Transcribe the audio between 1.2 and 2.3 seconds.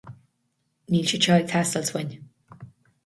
seo ag teastáil uainn.